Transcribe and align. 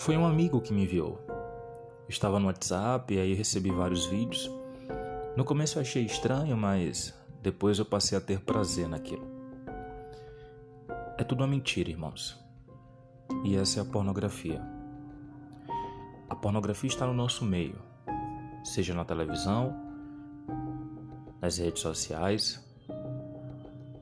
Foi 0.00 0.16
um 0.16 0.24
amigo 0.24 0.62
que 0.62 0.72
me 0.72 0.84
enviou. 0.84 1.20
estava 2.08 2.40
no 2.40 2.46
WhatsApp 2.46 3.12
e 3.12 3.20
aí 3.20 3.34
recebi 3.34 3.70
vários 3.70 4.06
vídeos. 4.06 4.50
No 5.36 5.44
começo 5.44 5.76
eu 5.76 5.82
achei 5.82 6.06
estranho, 6.06 6.56
mas 6.56 7.14
depois 7.42 7.78
eu 7.78 7.84
passei 7.84 8.16
a 8.16 8.20
ter 8.20 8.40
prazer 8.40 8.88
naquilo. 8.88 9.28
É 11.18 11.22
tudo 11.22 11.42
uma 11.42 11.46
mentira, 11.46 11.90
irmãos. 11.90 12.42
E 13.44 13.54
essa 13.54 13.80
é 13.80 13.82
a 13.82 13.84
pornografia. 13.84 14.62
A 16.30 16.34
pornografia 16.34 16.88
está 16.88 17.06
no 17.06 17.12
nosso 17.12 17.44
meio, 17.44 17.78
seja 18.64 18.94
na 18.94 19.04
televisão, 19.04 19.76
nas 21.42 21.58
redes 21.58 21.82
sociais, 21.82 22.66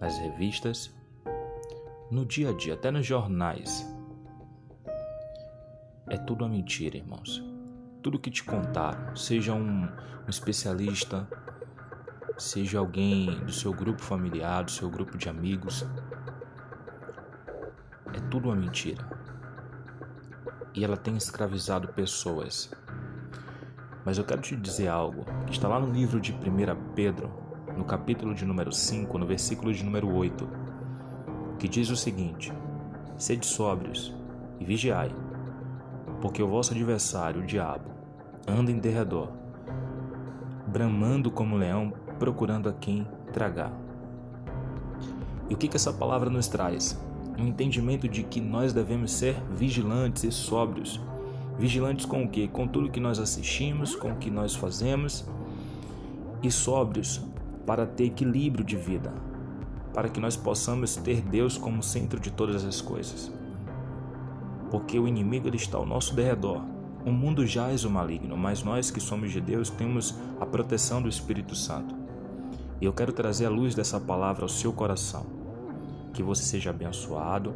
nas 0.00 0.16
revistas, 0.16 0.94
no 2.08 2.24
dia 2.24 2.50
a 2.50 2.52
dia, 2.52 2.74
até 2.74 2.88
nos 2.88 3.04
jornais. 3.04 3.97
É 6.10 6.16
tudo 6.16 6.44
uma 6.44 6.50
mentira, 6.50 6.96
irmãos. 6.96 7.44
Tudo 8.02 8.18
que 8.18 8.30
te 8.30 8.42
contaram, 8.42 9.14
seja 9.14 9.52
um, 9.52 9.82
um 9.82 10.30
especialista, 10.30 11.28
seja 12.38 12.78
alguém 12.78 13.44
do 13.44 13.52
seu 13.52 13.74
grupo 13.74 14.00
familiar, 14.00 14.64
do 14.64 14.70
seu 14.70 14.88
grupo 14.88 15.18
de 15.18 15.28
amigos, 15.28 15.86
é 18.14 18.20
tudo 18.30 18.48
uma 18.48 18.56
mentira. 18.56 19.04
E 20.74 20.82
ela 20.82 20.96
tem 20.96 21.14
escravizado 21.16 21.88
pessoas. 21.88 22.70
Mas 24.02 24.16
eu 24.16 24.24
quero 24.24 24.40
te 24.40 24.56
dizer 24.56 24.88
algo 24.88 25.26
que 25.44 25.52
está 25.52 25.68
lá 25.68 25.78
no 25.78 25.92
livro 25.92 26.18
de 26.20 26.32
1 26.32 26.94
Pedro, 26.94 27.30
no 27.76 27.84
capítulo 27.84 28.34
de 28.34 28.46
número 28.46 28.72
5, 28.72 29.18
no 29.18 29.26
versículo 29.26 29.74
de 29.74 29.84
número 29.84 30.10
8, 30.14 30.48
que 31.58 31.68
diz 31.68 31.90
o 31.90 31.96
seguinte: 31.96 32.50
Sede 33.18 33.44
sóbrios 33.44 34.14
e 34.58 34.64
vigiai, 34.64 35.14
porque 36.20 36.42
o 36.42 36.48
vosso 36.48 36.72
adversário, 36.72 37.42
o 37.42 37.46
diabo, 37.46 37.90
anda 38.46 38.70
em 38.70 38.78
derredor, 38.78 39.28
bramando 40.66 41.30
como 41.30 41.56
leão, 41.56 41.92
procurando 42.18 42.68
a 42.68 42.72
quem 42.72 43.06
tragar. 43.32 43.72
E 45.48 45.54
o 45.54 45.56
que, 45.56 45.68
que 45.68 45.76
essa 45.76 45.92
palavra 45.92 46.28
nos 46.28 46.48
traz? 46.48 47.00
Um 47.38 47.46
entendimento 47.46 48.08
de 48.08 48.22
que 48.22 48.40
nós 48.40 48.72
devemos 48.72 49.12
ser 49.12 49.40
vigilantes 49.50 50.24
e 50.24 50.32
sóbrios. 50.32 51.00
Vigilantes 51.58 52.04
com 52.04 52.24
o 52.24 52.28
que? 52.28 52.48
Com 52.48 52.66
tudo 52.66 52.90
que 52.90 53.00
nós 53.00 53.18
assistimos, 53.18 53.94
com 53.94 54.12
o 54.12 54.16
que 54.16 54.30
nós 54.30 54.54
fazemos, 54.54 55.24
e 56.42 56.50
sóbrios 56.50 57.20
para 57.64 57.86
ter 57.86 58.04
equilíbrio 58.04 58.64
de 58.64 58.76
vida, 58.76 59.12
para 59.94 60.08
que 60.08 60.20
nós 60.20 60.36
possamos 60.36 60.96
ter 60.96 61.20
Deus 61.20 61.56
como 61.56 61.82
centro 61.82 62.18
de 62.20 62.30
todas 62.30 62.64
as 62.64 62.80
coisas 62.80 63.32
porque 64.70 64.98
o 64.98 65.08
inimigo 65.08 65.48
ele 65.48 65.56
está 65.56 65.78
ao 65.78 65.86
nosso 65.86 66.14
derredor. 66.14 66.62
O 67.04 67.10
mundo 67.10 67.46
jaz 67.46 67.84
o 67.84 67.90
maligno, 67.90 68.36
mas 68.36 68.62
nós 68.62 68.90
que 68.90 69.00
somos 69.00 69.30
de 69.30 69.40
Deus 69.40 69.70
temos 69.70 70.14
a 70.40 70.46
proteção 70.46 71.00
do 71.00 71.08
Espírito 71.08 71.54
Santo. 71.54 71.94
E 72.80 72.84
eu 72.84 72.92
quero 72.92 73.12
trazer 73.12 73.46
a 73.46 73.50
luz 73.50 73.74
dessa 73.74 73.98
palavra 73.98 74.44
ao 74.44 74.48
seu 74.48 74.72
coração. 74.72 75.26
Que 76.12 76.22
você 76.22 76.42
seja 76.42 76.70
abençoado, 76.70 77.54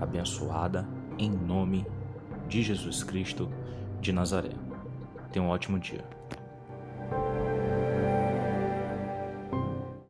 abençoada, 0.00 0.86
em 1.18 1.30
nome 1.30 1.86
de 2.48 2.62
Jesus 2.62 3.02
Cristo 3.02 3.48
de 4.00 4.12
Nazaré. 4.12 4.52
Tenha 5.32 5.44
um 5.44 5.48
ótimo 5.48 5.78
dia. 5.78 6.04